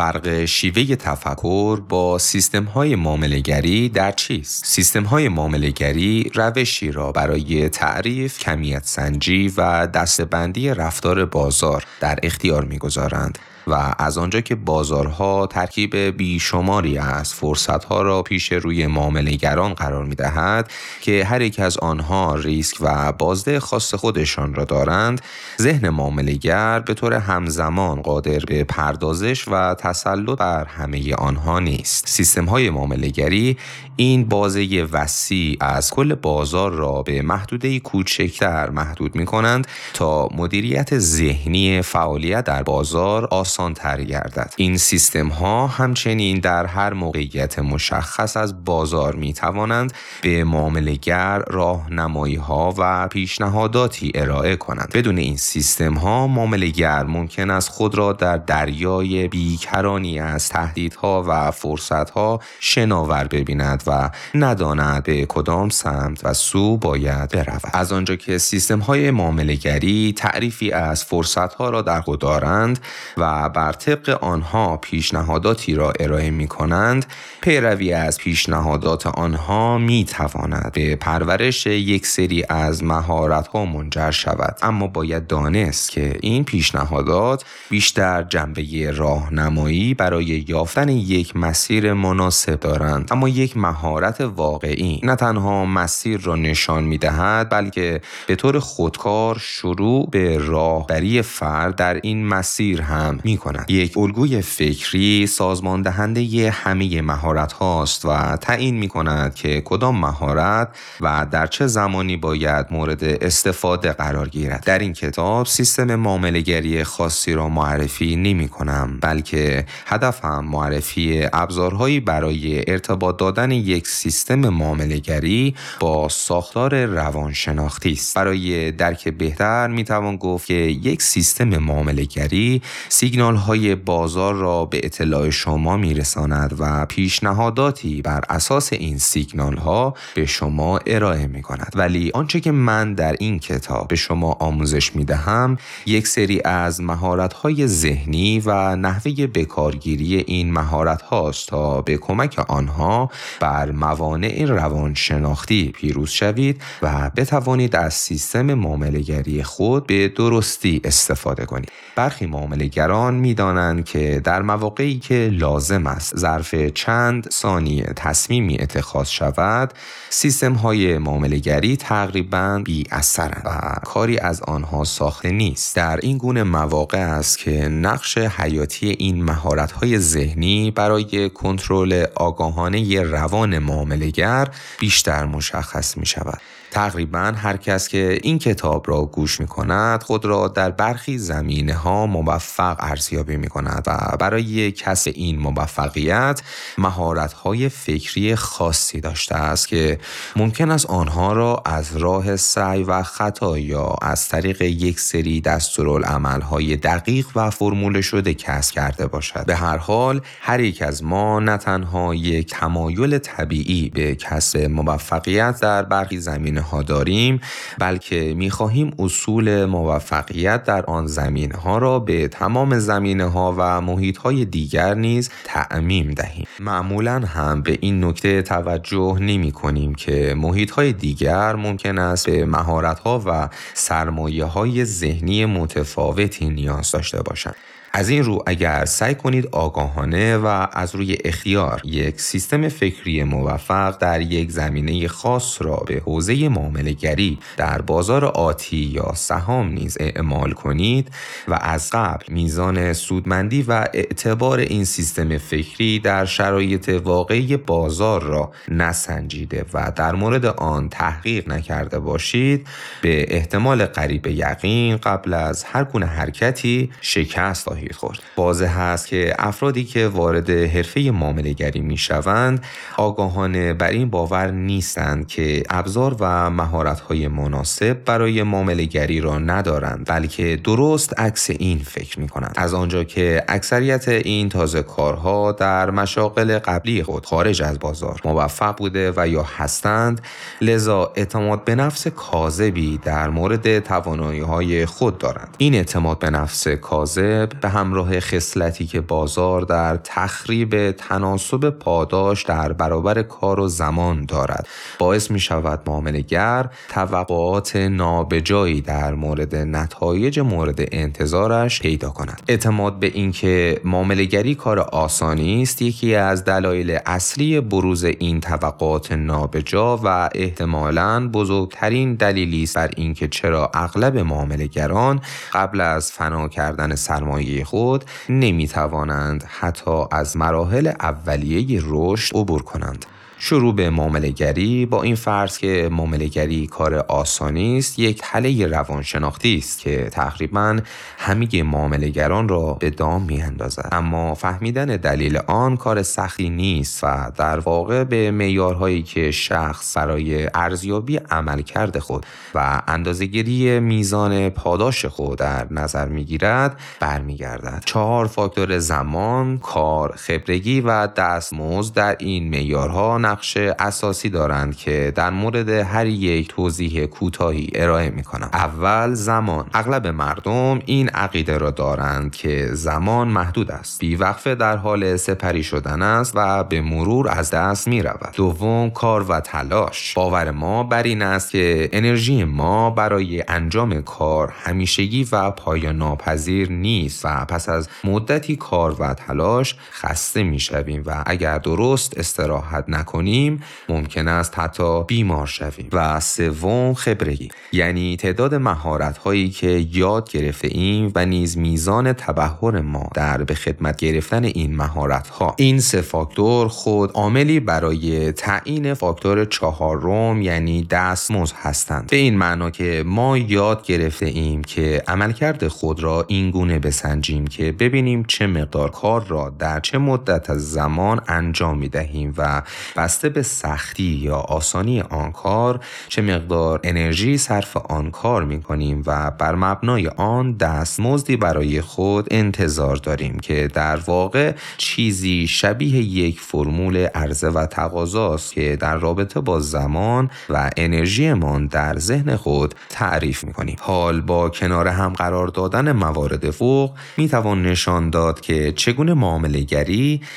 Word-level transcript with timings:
فرق 0.00 0.44
شیوه 0.44 0.96
تفکر 0.96 1.80
با 1.88 2.18
سیستم 2.18 2.64
های 2.64 2.96
معاملگری 2.96 3.88
در 3.88 4.12
چیست؟ 4.12 4.64
سیستم 4.66 5.02
های 5.02 5.28
معاملگری 5.28 6.30
روشی 6.34 6.92
را 6.92 7.12
برای 7.12 7.68
تعریف، 7.68 8.38
کمیت 8.38 8.84
سنجی 8.84 9.52
و 9.56 9.86
دستبندی 9.86 10.68
رفتار 10.68 11.24
بازار 11.24 11.84
در 12.00 12.18
اختیار 12.22 12.64
می‌گذارند 12.64 13.38
و 13.70 13.94
از 13.98 14.18
آنجا 14.18 14.40
که 14.40 14.54
بازارها 14.54 15.46
ترکیب 15.46 15.96
بیشماری 15.96 16.98
از 16.98 17.34
فرصتها 17.34 18.02
را 18.02 18.22
پیش 18.22 18.52
روی 18.52 18.86
معاملهگران 18.86 19.74
قرار 19.74 20.04
می 20.04 20.14
دهد 20.14 20.70
که 21.00 21.24
هر 21.24 21.40
یک 21.40 21.60
از 21.60 21.78
آنها 21.78 22.34
ریسک 22.34 22.76
و 22.80 23.12
بازده 23.12 23.60
خاص 23.60 23.94
خودشان 23.94 24.54
را 24.54 24.64
دارند. 24.64 25.20
ذهن 25.60 25.88
معاملهگر 25.88 26.78
به 26.80 26.94
طور 26.94 27.14
همزمان 27.14 28.02
قادر 28.02 28.38
به 28.38 28.64
پردازش 28.64 29.48
و 29.48 29.74
تسلط 29.74 30.38
بر 30.38 30.64
همه 30.64 31.14
آنها 31.14 31.58
نیست. 31.58 32.08
سیستم 32.08 32.44
های 32.44 32.70
معاملهگری 32.70 33.56
این 33.96 34.28
بازه 34.28 34.88
وسیع 34.92 35.56
از 35.60 35.90
کل 35.90 36.14
بازار 36.14 36.72
را 36.72 37.02
به 37.02 37.22
محدوده 37.22 37.80
کوچکتر 37.80 38.70
محدود 38.70 39.16
می 39.16 39.26
کنند 39.26 39.66
تا 39.94 40.28
مدیریت 40.36 40.98
ذهنی 40.98 41.82
فعالیت 41.82 42.44
در 42.44 42.62
بازار 42.62 43.24
آسان 43.24 43.59
تر 43.68 44.02
گردد. 44.02 44.54
این 44.56 44.76
سیستم 44.76 45.28
ها 45.28 45.66
همچنین 45.66 46.38
در 46.38 46.66
هر 46.66 46.92
موقعیت 46.92 47.58
مشخص 47.58 48.36
از 48.36 48.64
بازار 48.64 49.14
می 49.14 49.32
توانند 49.32 49.92
به 50.22 50.44
معاملگر 50.44 51.38
راهنمایی 51.38 52.36
ها 52.36 52.74
و 52.78 53.08
پیشنهاداتی 53.08 54.12
ارائه 54.14 54.56
کنند. 54.56 54.90
بدون 54.94 55.18
این 55.18 55.36
سیستم 55.36 55.94
ها 55.94 56.26
معاملگر 56.26 57.02
ممکن 57.04 57.50
است 57.50 57.68
خود 57.68 57.94
را 57.94 58.12
در 58.12 58.36
دریای 58.36 59.28
بیکرانی 59.28 60.18
از 60.20 60.48
تهدیدها 60.48 61.24
و 61.28 61.50
فرصتها 61.50 62.40
شناور 62.60 63.24
ببیند 63.24 63.82
و 63.86 64.10
نداند 64.34 65.02
به 65.02 65.26
کدام 65.26 65.68
سمت 65.68 66.24
و 66.24 66.34
سو 66.34 66.76
باید 66.76 67.30
برود. 67.30 67.62
از 67.72 67.92
آنجا 67.92 68.16
که 68.16 68.38
سیستم 68.38 68.78
های 68.78 69.10
معاملگری 69.10 70.14
تعریفی 70.16 70.72
از 70.72 71.04
فرصت 71.04 71.54
ها 71.54 71.70
را 71.70 71.82
در 71.82 72.00
خود 72.00 72.20
دارند 72.20 72.78
و 73.16 73.48
بر 73.50 73.72
طبق 73.72 74.18
آنها 74.24 74.76
پیشنهاداتی 74.76 75.74
را 75.74 75.92
ارائه 76.00 76.30
می 76.30 76.46
کنند 76.48 77.06
پیروی 77.40 77.92
از 77.92 78.18
پیشنهادات 78.18 79.06
آنها 79.06 79.78
می 79.78 80.04
تواند 80.04 80.72
به 80.72 80.96
پرورش 80.96 81.66
یک 81.66 82.06
سری 82.06 82.44
از 82.48 82.84
مهارت 82.84 83.46
ها 83.46 83.64
منجر 83.64 84.10
شود. 84.10 84.56
اما 84.62 84.86
باید 84.86 85.26
دانست 85.26 85.90
که 85.90 86.16
این 86.20 86.44
پیشنهادات 86.44 87.44
بیشتر 87.70 88.22
جنبه 88.22 88.90
راهنمایی 88.90 89.94
برای 89.94 90.44
یافتن 90.48 90.88
یک 90.88 91.36
مسیر 91.36 91.92
مناسب 91.92 92.60
دارند. 92.60 93.08
اما 93.12 93.28
یک 93.28 93.56
مهارت 93.56 94.20
واقعی 94.20 95.00
نه 95.02 95.16
تنها 95.16 95.64
مسیر 95.64 96.20
را 96.20 96.36
نشان 96.36 96.84
می 96.84 96.98
دهد 96.98 97.48
بلکه 97.48 98.00
به 98.26 98.36
طور 98.36 98.58
خودکار 98.58 99.38
شروع 99.40 100.08
به 100.10 100.38
راهبری 100.38 101.22
فرد 101.22 101.76
در 101.76 102.00
این 102.02 102.26
مسیر 102.26 102.82
هم 102.82 103.20
می 103.30 103.36
کند 103.36 103.70
یک 103.70 103.98
الگوی 103.98 104.42
فکری 104.42 105.26
سازمان 105.26 105.82
دهنده 105.82 106.50
همه 106.50 107.02
مهارت 107.02 107.52
هاست 107.52 108.04
و 108.04 108.36
تعیین 108.36 108.76
می 108.76 108.88
کند 108.88 109.34
که 109.34 109.62
کدام 109.64 110.00
مهارت 110.00 110.68
و 111.00 111.26
در 111.30 111.46
چه 111.46 111.66
زمانی 111.66 112.16
باید 112.16 112.66
مورد 112.70 113.04
استفاده 113.04 113.92
قرار 113.92 114.28
گیرد. 114.28 114.64
در 114.64 114.78
این 114.78 114.92
کتاب 114.92 115.46
سیستم 115.46 115.94
معاملهگری 115.94 116.84
خاصی 116.84 117.32
را 117.32 117.48
معرفی 117.48 118.16
نمی 118.16 118.48
کنم 118.48 118.98
بلکه 119.00 119.66
هدفم 119.86 120.44
معرفی 120.44 121.26
ابزارهایی 121.32 122.00
برای 122.00 122.64
ارتباط 122.70 123.16
دادن 123.16 123.50
یک 123.50 123.88
سیستم 123.88 124.48
معاملهگری 124.48 125.54
با 125.80 126.08
ساختار 126.08 126.84
روانشناختی 126.84 127.92
است. 127.92 128.16
برای 128.16 128.72
درک 128.72 129.08
بهتر 129.08 129.66
می 129.66 129.84
توان 129.84 130.16
گفت 130.16 130.46
که 130.46 130.54
یک 130.54 131.02
سیستم 131.02 131.58
معاملهگری 131.58 132.62
سیگنال 132.88 133.19
های 133.20 133.74
بازار 133.74 134.34
را 134.34 134.64
به 134.64 134.80
اطلاع 134.84 135.30
شما 135.30 135.76
می 135.76 135.94
رساند 135.94 136.56
و 136.58 136.86
پیشنهاداتی 136.86 138.02
بر 138.02 138.24
اساس 138.28 138.72
این 138.72 138.98
سیگنال 138.98 139.56
ها 139.56 139.94
به 140.14 140.26
شما 140.26 140.78
ارائه 140.86 141.26
می 141.26 141.42
کند 141.42 141.72
ولی 141.76 142.10
آنچه 142.14 142.40
که 142.40 142.52
من 142.52 142.94
در 142.94 143.16
این 143.18 143.38
کتاب 143.38 143.88
به 143.88 143.96
شما 143.96 144.32
آموزش 144.32 144.96
می 144.96 145.04
دهم 145.04 145.56
یک 145.86 146.06
سری 146.06 146.40
از 146.44 146.80
مهارت 146.80 147.32
های 147.32 147.66
ذهنی 147.66 148.42
و 148.46 148.76
نحوه 148.76 149.26
بکارگیری 149.26 150.16
این 150.16 150.52
مهارت 150.52 151.02
هاست 151.02 151.48
تا 151.48 151.82
به 151.82 151.96
کمک 151.96 152.38
آنها 152.48 153.10
بر 153.40 153.70
موانع 153.70 154.44
روانشناختی 154.44 155.68
پیروز 155.68 156.10
شوید 156.10 156.62
و 156.82 157.10
بتوانید 157.16 157.76
از 157.76 157.94
سیستم 157.94 158.54
معاملهگری 158.54 159.42
خود 159.42 159.86
به 159.86 160.08
درستی 160.08 160.80
استفاده 160.84 161.46
کنید. 161.46 161.72
برخی 161.96 162.26
معاملهگران 162.26 163.09
می‌دانند 163.14 163.84
که 163.84 164.20
در 164.24 164.42
مواقعی 164.42 164.98
که 164.98 165.30
لازم 165.32 165.86
است 165.86 166.16
ظرف 166.16 166.54
چند 166.54 167.30
ثانیه 167.30 167.92
تصمیمی 167.96 168.58
اتخاذ 168.60 169.08
شود 169.08 169.74
سیستم 170.10 170.52
های 170.52 170.98
معاملهگری 170.98 171.76
تقریبا 171.76 172.62
بی 172.64 172.84
اثرند 172.90 173.42
و 173.44 173.80
کاری 173.84 174.18
از 174.18 174.42
آنها 174.42 174.84
ساخته 174.84 175.30
نیست. 175.30 175.76
در 175.76 176.00
این 176.02 176.18
گونه 176.18 176.42
مواقع 176.42 176.98
است 176.98 177.38
که 177.38 177.68
نقش 177.68 178.18
حیاتی 178.18 178.88
این 178.88 179.24
مهارت 179.24 179.72
های 179.72 179.98
ذهنی 179.98 180.70
برای 180.70 181.30
کنترل 181.30 182.06
آگاهانه 182.14 183.02
روان 183.02 183.58
معاملهگر 183.58 184.48
بیشتر 184.80 185.24
مشخص 185.24 185.96
می 185.96 186.06
شود 186.06 186.40
تقریبا 186.70 187.32
هر 187.36 187.56
کس 187.56 187.88
که 187.88 188.18
این 188.22 188.38
کتاب 188.38 188.84
را 188.88 189.04
گوش 189.04 189.40
می 189.40 189.46
کند 189.46 190.02
خود 190.02 190.24
را 190.24 190.48
در 190.48 190.70
برخی 190.70 191.18
زمینه 191.18 191.74
ها 191.74 192.06
موفق 192.06 192.76
ارزیابی 192.78 193.36
می 193.36 193.48
کند 193.48 193.84
و 193.86 194.16
برای 194.16 194.72
کسب 194.72 195.12
این 195.14 195.38
موفقیت 195.38 196.42
مهارت 196.78 197.32
های 197.32 197.68
فکری 197.68 198.34
خاصی 198.34 199.00
داشته 199.00 199.34
است 199.34 199.68
که 199.68 199.98
ممکن 200.36 200.70
است 200.70 200.86
آنها 200.86 201.32
را 201.32 201.62
از 201.64 201.96
راه 201.96 202.36
سعی 202.36 202.82
و 202.82 203.02
خطا 203.02 203.58
یا 203.58 203.96
از 204.02 204.28
طریق 204.28 204.62
یک 204.62 205.00
سری 205.00 205.40
دستورالعمل 205.40 206.40
های 206.40 206.76
دقیق 206.76 207.26
و 207.34 207.50
فرمول 207.50 208.00
شده 208.00 208.34
کسب 208.34 208.74
کرده 208.74 209.06
باشد. 209.06 209.46
به 209.46 209.56
هر 209.56 209.76
حال 209.76 210.20
هر 210.40 210.60
یک 210.60 210.82
از 210.82 211.04
ما 211.04 211.40
نه 211.40 211.56
تنها 211.56 212.14
یک 212.14 212.50
تمایل 212.50 213.18
طبیعی 213.18 213.90
به 213.90 214.14
کسب 214.14 214.58
موفقیت 214.58 215.60
در 215.60 215.82
برخی 215.82 216.20
زمینه 216.20 216.59
ها 216.60 216.82
داریم 216.82 217.40
بلکه 217.78 218.34
می‌خواهیم 218.36 218.94
اصول 218.98 219.64
موفقیت 219.64 220.64
در 220.64 220.86
آن 220.86 221.06
زمینه 221.06 221.56
ها 221.56 221.78
را 221.78 221.98
به 221.98 222.28
تمام 222.28 222.78
زمینه 222.78 223.24
ها 223.24 223.54
و 223.58 223.80
محیط 223.80 224.16
های 224.16 224.44
دیگر 224.44 224.94
نیز 224.94 225.30
تعمیم 225.44 226.10
دهیم. 226.10 226.46
معمولا 226.60 227.18
هم 227.18 227.62
به 227.62 227.78
این 227.80 228.04
نکته 228.04 228.42
توجه 228.42 229.16
نمی 229.20 229.52
کنیم 229.52 229.94
که 229.94 230.34
محیط 230.36 230.70
های 230.70 230.92
دیگر 230.92 231.56
ممکن 231.56 231.98
است 231.98 232.30
به 232.30 232.46
مهارت 232.46 232.98
ها 232.98 233.22
و 233.26 233.48
سرمایه 233.74 234.44
های 234.44 234.84
ذهنی 234.84 235.44
متفاوتی 235.44 236.48
نیاز 236.48 236.90
داشته 236.90 237.22
باشند. 237.22 237.56
از 237.92 238.08
این 238.08 238.24
رو 238.24 238.42
اگر 238.46 238.84
سعی 238.84 239.14
کنید 239.14 239.46
آگاهانه 239.52 240.36
و 240.36 240.66
از 240.72 240.94
روی 240.94 241.18
اختیار 241.24 241.82
یک 241.84 242.20
سیستم 242.20 242.68
فکری 242.68 243.24
موفق 243.24 243.98
در 243.98 244.20
یک 244.20 244.50
زمینه 244.50 245.08
خاص 245.08 245.62
را 245.62 245.76
به 245.76 246.02
حوزه 246.04 246.48
معاملهگری 246.48 247.38
در 247.56 247.82
بازار 247.82 248.24
آتی 248.24 248.76
یا 248.76 249.12
سهام 249.14 249.68
نیز 249.68 249.96
اعمال 250.00 250.52
کنید 250.52 251.10
و 251.48 251.58
از 251.60 251.90
قبل 251.90 252.24
میزان 252.28 252.92
سودمندی 252.92 253.62
و 253.62 253.88
اعتبار 253.94 254.58
این 254.58 254.84
سیستم 254.84 255.38
فکری 255.38 255.98
در 255.98 256.24
شرایط 256.24 256.88
واقعی 256.88 257.56
بازار 257.56 258.22
را 258.22 258.52
نسنجیده 258.68 259.64
و 259.74 259.92
در 259.96 260.14
مورد 260.14 260.46
آن 260.46 260.88
تحقیق 260.88 261.48
نکرده 261.48 261.98
باشید 261.98 262.66
به 263.02 263.36
احتمال 263.36 263.86
قریب 263.86 264.26
یقین 264.26 264.96
قبل 264.96 265.34
از 265.34 265.64
هر 265.64 265.84
گونه 265.84 266.06
حرکتی 266.06 266.90
شکست 267.00 267.68
خواهید 267.80 267.94
خورد. 267.94 268.18
واضح 268.36 268.80
هست 268.80 269.06
که 269.06 269.34
افرادی 269.38 269.84
که 269.84 270.08
وارد 270.08 270.50
حرفه 270.50 271.00
معاملهگری 271.00 271.80
می‌شوند 271.80 272.64
آگاهانه 272.96 273.74
بر 273.74 273.90
این 273.90 274.10
باور 274.10 274.50
نیستند 274.50 275.26
که 275.26 275.62
ابزار 275.70 276.16
و 276.20 276.50
مهارت‌های 276.50 277.28
مناسب 277.28 278.04
برای 278.04 278.42
معاملهگری 278.42 279.20
را 279.20 279.38
ندارند 279.38 280.04
بلکه 280.06 280.60
درست 280.64 281.20
عکس 281.20 281.50
این 281.50 281.78
فکر 281.78 282.20
می 282.20 282.28
کنند 282.28 282.54
از 282.56 282.74
آنجا 282.74 283.04
که 283.04 283.44
اکثریت 283.48 284.08
این 284.08 284.48
تازه 284.48 284.82
کارها 284.82 285.52
در 285.52 285.90
مشاغل 285.90 286.58
قبلی 286.58 287.02
خود 287.02 287.26
خارج 287.26 287.62
از 287.62 287.78
بازار 287.78 288.20
موفق 288.24 288.76
بوده 288.76 289.12
و 289.16 289.28
یا 289.28 289.46
هستند 289.56 290.20
لذا 290.60 291.12
اعتماد 291.16 291.64
به 291.64 291.74
نفس 291.74 292.06
کاذبی 292.06 292.98
در 292.98 293.30
مورد 293.30 293.78
توانایی 293.78 294.40
های 294.40 294.86
خود 294.86 295.18
دارند. 295.18 295.54
این 295.58 295.74
اعتماد 295.74 296.18
به 296.18 296.30
نفس 296.30 296.68
کاذب 296.68 297.48
به 297.60 297.68
همراه 297.70 298.20
خصلتی 298.20 298.86
که 298.86 299.00
بازار 299.00 299.62
در 299.62 299.96
تخریب 299.96 300.90
تناسب 300.90 301.70
پاداش 301.70 302.42
در 302.42 302.72
برابر 302.72 303.22
کار 303.22 303.60
و 303.60 303.68
زمان 303.68 304.24
دارد. 304.24 304.68
باعث 304.98 305.30
می 305.30 305.40
شود 305.40 305.80
معاملگر 305.86 306.70
توقعات 306.88 307.76
نابجایی 307.76 308.80
در 308.80 309.14
مورد 309.14 309.56
نتایج 309.56 310.40
مورد 310.40 310.78
انتظارش 310.92 311.80
پیدا 311.80 312.10
کند. 312.10 312.42
اعتماد 312.48 312.98
به 312.98 313.06
اینکه 313.06 313.80
معاملگری 313.84 314.54
کار 314.54 314.78
آسانی 314.80 315.62
است 315.62 315.82
یکی 315.82 316.14
از 316.14 316.44
دلایل 316.44 316.98
اصلی 317.06 317.60
بروز 317.60 318.04
این 318.04 318.40
توقعات 318.40 319.12
نابجا 319.12 319.96
و 319.96 320.30
احتمالاً 320.34 321.28
بزرگترین 321.28 322.14
دلیلی 322.14 322.62
است 322.62 322.76
بر 322.76 322.90
اینکه 322.96 323.28
چرا 323.28 323.70
اغلب 323.74 324.18
معاملهگران 324.18 325.20
قبل 325.52 325.80
از 325.80 326.12
فنا 326.12 326.48
کردن 326.48 326.94
سرمایه 326.94 327.59
خود 327.64 328.04
نمی 328.28 328.68
توانند 328.68 329.44
حتی 329.48 330.04
از 330.12 330.36
مراحل 330.36 330.92
اولیه 331.00 331.80
رشد 331.84 332.36
عبور 332.36 332.62
کنند. 332.62 333.06
شروع 333.42 333.74
به 333.74 333.90
معاملهگری 333.90 334.86
با 334.86 335.02
این 335.02 335.14
فرض 335.14 335.58
که 335.58 335.88
معاملهگری 335.92 336.66
کار 336.66 336.94
آسانی 336.94 337.78
است 337.78 337.98
یک 337.98 338.18
تله 338.22 338.66
روانشناختی 338.66 339.58
است 339.58 339.80
که 339.80 340.08
تقریبا 340.12 340.78
همه 341.18 341.62
معاملهگران 341.62 342.48
را 342.48 342.72
به 342.72 342.90
دام 342.90 343.22
میاندازد. 343.22 343.88
اما 343.92 344.34
فهمیدن 344.34 344.86
دلیل 344.86 345.36
آن 345.46 345.76
کار 345.76 346.02
سختی 346.02 346.50
نیست 346.50 347.04
و 347.04 347.32
در 347.36 347.58
واقع 347.58 348.04
به 348.04 348.30
معیارهایی 348.30 349.02
که 349.02 349.30
شخص 349.30 349.96
برای 349.96 350.48
ارزیابی 350.54 351.16
عملکرد 351.16 351.98
خود 351.98 352.26
و 352.54 352.82
اندازهگیری 352.88 353.80
میزان 353.80 354.48
پاداش 354.48 355.06
خود 355.06 355.38
در 355.38 355.66
نظر 355.70 356.08
می‌گیرد 356.08 356.80
برمیگردد. 357.00 357.82
چهار 357.86 358.26
فاکتور 358.26 358.78
زمان 358.78 359.58
کار 359.58 360.14
خبرگی 360.16 360.80
و 360.80 361.06
دستمزد 361.06 361.94
در 361.94 362.16
این 362.18 362.50
معیارها 362.50 363.18
نقش 363.30 363.56
اساسی 363.56 364.30
دارند 364.30 364.76
که 364.76 365.12
در 365.14 365.30
مورد 365.30 365.68
هر 365.68 366.06
یک 366.06 366.48
توضیح 366.48 367.06
کوتاهی 367.06 367.68
ارائه 367.74 368.10
می 368.10 368.22
کنم. 368.22 368.50
اول 368.52 369.14
زمان. 369.14 369.66
اغلب 369.74 370.06
مردم 370.06 370.78
این 370.86 371.08
عقیده 371.08 371.58
را 371.58 371.70
دارند 371.70 372.32
که 372.32 372.68
زمان 372.72 373.28
محدود 373.28 373.70
است. 373.70 374.00
بیوقفه 374.00 374.54
در 374.54 374.76
حال 374.76 375.16
سپری 375.16 375.62
شدن 375.62 376.02
است 376.02 376.32
و 376.34 376.64
به 376.64 376.80
مرور 376.80 377.28
از 377.28 377.50
دست 377.50 377.88
می 377.88 378.02
رود 378.02 378.32
دوم 378.34 378.90
کار 378.90 379.22
و 379.22 379.40
تلاش. 379.40 380.14
باور 380.14 380.50
ما 380.50 380.82
بر 380.82 381.02
این 381.02 381.22
است 381.22 381.50
که 381.50 381.88
انرژی 381.92 382.44
ما 382.44 382.90
برای 382.90 383.44
انجام 383.48 384.02
کار 384.02 384.52
همیشگی 384.62 385.28
و 385.32 385.50
پایان 385.50 385.96
ناپذیر 385.96 386.72
نیست 386.72 387.24
و 387.24 387.44
پس 387.44 387.68
از 387.68 387.88
مدتی 388.04 388.56
کار 388.56 388.96
و 389.00 389.14
تلاش 389.14 389.76
خسته 389.92 390.42
می 390.42 390.60
شویم 390.60 391.02
و 391.06 391.22
اگر 391.26 391.58
درست 391.58 392.18
استراحت 392.18 392.84
نکنیم 392.88 393.19
کنیم 393.20 393.62
ممکن 393.88 394.28
است 394.28 394.58
حتی 394.58 395.04
بیمار 395.04 395.46
شویم. 395.46 395.88
و 395.92 396.20
سوم 396.20 396.94
خبرگی 396.94 397.48
یعنی 397.72 398.16
تعداد 398.16 398.54
مهارت 398.54 399.18
هایی 399.18 399.50
که 399.50 399.86
یاد 399.92 400.30
گرفته 400.30 400.68
ایم 400.70 401.12
و 401.14 401.26
نیز 401.26 401.58
میزان 401.58 402.12
تبهر 402.12 402.80
ما 402.80 403.10
در 403.14 403.44
به 403.44 403.54
خدمت 403.54 403.96
گرفتن 403.96 404.44
این 404.44 404.76
مهارت 404.76 405.28
ها 405.28 405.54
این 405.58 405.80
سه 405.80 406.00
فاکتور 406.00 406.68
خود 406.68 407.10
عاملی 407.14 407.60
برای 407.60 408.32
تعیین 408.32 408.94
فاکتور 408.94 409.44
چهارم 409.44 410.42
یعنی 410.42 410.82
دستمزد 410.82 411.54
هستند. 411.56 412.06
به 412.10 412.16
این 412.16 412.38
معنا 412.38 412.70
که 412.70 413.02
ما 413.06 413.38
یاد 413.38 413.86
گرفته 413.86 414.26
ایم 414.26 414.64
که 414.64 415.02
عملکرد 415.08 415.68
خود 415.68 416.02
را 416.02 416.24
این 416.28 416.50
گونه 416.50 416.78
بسنجیم 416.78 417.46
که 417.46 417.72
ببینیم 417.72 418.24
چه 418.24 418.46
مقدار 418.46 418.90
کار 418.90 419.26
را 419.26 419.52
در 419.58 419.80
چه 419.80 419.98
مدت 419.98 420.50
از 420.50 420.70
زمان 420.70 421.20
انجام 421.28 421.78
می 421.78 421.88
دهیم 421.88 422.34
و 422.36 422.62
بسته 423.10 423.28
به 423.28 423.42
سختی 423.42 424.02
یا 424.02 424.36
آسانی 424.36 425.00
آن 425.00 425.32
کار 425.32 425.80
چه 426.08 426.22
مقدار 426.22 426.80
انرژی 426.84 427.38
صرف 427.38 427.76
آن 427.76 428.10
کار 428.10 428.44
می 428.44 428.62
کنیم 428.62 429.02
و 429.06 429.30
بر 429.30 429.54
مبنای 429.54 430.08
آن 430.08 430.52
دستمزدی 430.52 431.36
برای 431.36 431.80
خود 431.80 432.26
انتظار 432.30 432.96
داریم 432.96 433.38
که 433.38 433.68
در 433.74 433.96
واقع 433.96 434.52
چیزی 434.76 435.46
شبیه 435.46 436.02
یک 436.02 436.40
فرمول 436.40 436.96
عرضه 436.96 437.48
و 437.48 437.66
تقاضاست 437.66 438.52
که 438.52 438.76
در 438.76 438.96
رابطه 438.96 439.40
با 439.40 439.60
زمان 439.60 440.30
و 440.50 440.70
انرژیمان 440.76 441.66
در 441.66 441.98
ذهن 441.98 442.36
خود 442.36 442.74
تعریف 442.88 443.44
می 443.44 443.52
کنیم 443.52 443.76
حال 443.80 444.20
با 444.20 444.48
کنار 444.48 444.88
هم 444.88 445.12
قرار 445.12 445.48
دادن 445.48 445.92
موارد 445.92 446.50
فوق 446.50 446.90
می 447.16 447.28
توان 447.28 447.62
نشان 447.62 448.10
داد 448.10 448.40
که 448.40 448.72
چگونه 448.72 449.14
معامله 449.14 449.66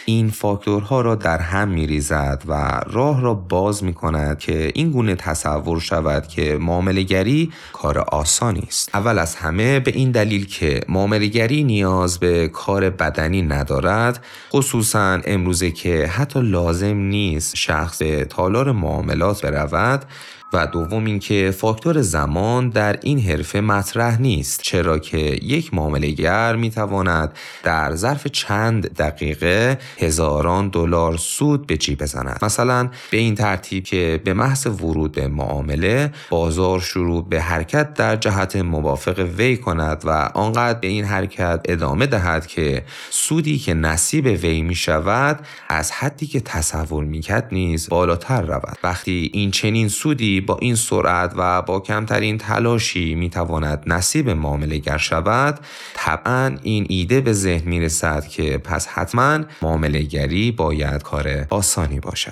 این 0.05 0.29
فاکتورها 0.29 1.01
را 1.01 1.15
در 1.15 1.37
هم 1.37 1.69
می 1.69 1.87
ریزد 1.87 2.43
و 2.47 2.62
راه 2.87 3.21
را 3.21 3.33
باز 3.33 3.83
می 3.83 3.93
کند 3.93 4.39
که 4.39 4.71
این 4.75 4.91
گونه 4.91 5.15
تصور 5.15 5.79
شود 5.79 6.27
که 6.27 6.57
معاملگری 6.61 7.51
کار 7.73 7.97
آسانی 7.97 8.63
است. 8.67 8.89
اول 8.95 9.19
از 9.19 9.35
همه 9.35 9.79
به 9.79 9.91
این 9.91 10.11
دلیل 10.11 10.45
که 10.45 10.81
معاملگری 10.89 11.63
نیاز 11.63 12.19
به 12.19 12.47
کار 12.47 12.89
بدنی 12.89 13.41
ندارد 13.41 14.25
خصوصا 14.51 15.21
امروزه 15.25 15.71
که 15.71 16.07
حتی 16.07 16.41
لازم 16.41 16.97
نیست 16.97 17.55
شخص 17.55 18.01
تالار 18.29 18.71
معاملات 18.71 19.45
برود 19.45 20.05
و 20.53 20.67
دوم 20.67 21.05
اینکه 21.05 21.53
فاکتور 21.57 22.01
زمان 22.01 22.69
در 22.69 22.99
این 23.01 23.19
حرفه 23.19 23.61
مطرح 23.61 24.21
نیست 24.21 24.61
چرا 24.61 24.99
که 24.99 25.17
یک 25.41 25.73
معاملهگر 25.73 26.55
می‌تواند 26.55 27.31
در 27.63 27.95
ظرف 27.95 28.27
چند 28.27 28.93
دقیقه 28.93 29.77
هزاران 29.97 30.69
دلار 30.69 31.17
سود 31.17 31.67
به 31.67 31.77
جیب 31.77 32.01
بزند. 32.01 32.39
مثلا 32.41 32.89
به 33.11 33.17
این 33.17 33.35
ترتیب 33.35 33.83
که 33.83 34.21
به 34.23 34.33
محض 34.33 34.67
ورود 34.67 35.11
به 35.11 35.27
معامله 35.27 36.11
بازار 36.29 36.79
شروع 36.79 37.29
به 37.29 37.41
حرکت 37.41 37.93
در 37.93 38.15
جهت 38.15 38.55
موافق 38.55 39.19
وی 39.37 39.57
کند 39.57 40.01
و 40.05 40.09
آنقدر 40.33 40.79
به 40.79 40.87
این 40.87 41.05
حرکت 41.05 41.61
ادامه 41.65 42.05
دهد 42.05 42.47
که 42.47 42.85
سودی 43.09 43.57
که 43.57 43.73
نصیب 43.73 44.25
وی 44.25 44.61
می 44.61 44.75
شود 44.75 45.39
از 45.69 45.91
حدی 45.91 46.25
که 46.27 46.39
تصور 46.39 47.03
می‌کرد 47.03 47.47
نیز 47.51 47.89
بالاتر 47.89 48.41
رود. 48.41 48.77
وقتی 48.83 49.31
این 49.33 49.51
چنین 49.51 49.87
سودی 49.87 50.41
با 50.43 50.57
این 50.61 50.75
سرعت 50.75 51.33
و 51.37 51.61
با 51.61 51.79
کمترین 51.79 52.37
تلاشی 52.37 53.15
می‌تواند 53.15 53.83
نصیب 53.87 54.29
معامله 54.29 54.77
گر 54.77 54.97
شود 54.97 55.59
طبعا 55.93 56.57
این 56.63 56.85
ایده 56.89 57.21
به 57.21 57.33
ذهن 57.33 57.69
می 57.69 57.79
رسد 57.79 58.27
که 58.27 58.57
پس 58.57 58.87
حتما 58.87 59.39
معامله 59.61 60.01
گری 60.01 60.51
باید 60.51 61.03
کار 61.03 61.45
آسانی 61.49 61.99
باشد. 61.99 62.31